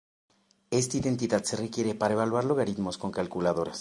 Esta 0.71 0.97
identidad 0.97 1.43
se 1.43 1.57
requiere 1.57 1.93
para 1.93 2.15
evaluar 2.15 2.43
logaritmos 2.45 2.97
con 2.97 3.11
calculadoras. 3.11 3.69